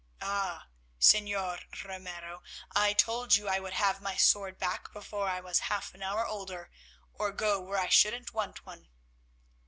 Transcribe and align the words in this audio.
Ah! 0.23 0.67
Señor 0.99 1.59
Ramiro, 1.83 2.41
I 2.75 2.91
told 2.93 3.35
you 3.35 3.47
I 3.47 3.59
would 3.59 3.73
have 3.73 4.01
my 4.01 4.15
sword 4.17 4.57
back 4.57 4.91
before 4.91 5.29
I 5.29 5.39
was 5.41 5.59
half 5.69 5.93
an 5.93 6.01
hour 6.01 6.25
older, 6.25 6.71
or 7.13 7.31
go 7.31 7.61
where 7.61 7.77
I 7.77 7.89
shouldn't 7.89 8.33
want 8.33 8.65
one." 8.65 8.89